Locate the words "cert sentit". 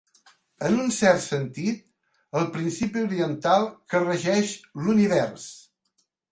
0.95-1.83